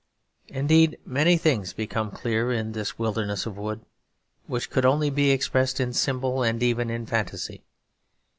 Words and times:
Indeed, 0.47 0.97
many 1.05 1.37
things 1.37 1.73
become 1.73 2.09
clear 2.09 2.51
in 2.51 2.71
this 2.71 2.97
wilderness 2.97 3.45
of 3.45 3.55
wood, 3.55 3.85
which 4.47 4.71
could 4.71 4.83
only 4.83 5.11
be 5.11 5.29
expressed 5.29 5.79
in 5.79 5.93
symbol 5.93 6.41
and 6.41 6.63
even 6.63 6.89
in 6.89 7.05
fantasy. 7.05 7.61